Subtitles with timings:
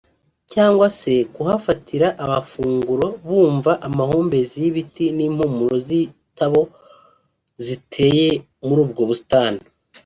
[0.53, 6.61] cyangwa se kuhafatira abafunguro bumva amahumbezi y’ibiti n’impumuro z’itabo
[7.65, 8.27] ziteye
[8.65, 9.61] muri ubwo busitani